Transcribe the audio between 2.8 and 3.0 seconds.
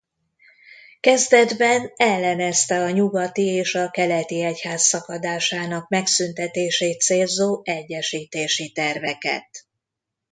a